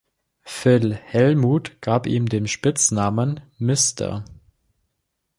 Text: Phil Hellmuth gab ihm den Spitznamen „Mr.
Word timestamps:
Phil 0.41 0.95
Hellmuth 0.95 1.79
gab 1.79 2.07
ihm 2.07 2.27
den 2.27 2.47
Spitznamen 2.47 3.39
„Mr. 3.59 4.25